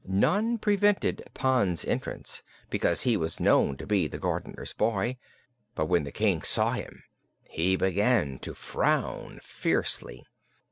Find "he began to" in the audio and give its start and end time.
7.43-8.55